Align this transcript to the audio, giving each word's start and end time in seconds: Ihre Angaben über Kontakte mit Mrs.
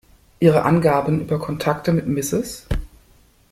Ihre 0.39 0.63
Angaben 0.63 1.21
über 1.21 1.37
Kontakte 1.37 1.93
mit 1.93 2.07
Mrs. 2.07 2.65